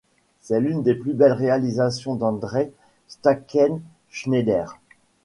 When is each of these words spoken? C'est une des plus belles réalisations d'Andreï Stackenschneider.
C'est 0.39 0.57
une 0.59 0.81
des 0.81 0.95
plus 0.95 1.13
belles 1.13 1.31
réalisations 1.33 2.15
d'Andreï 2.15 2.71
Stackenschneider. 3.07 4.65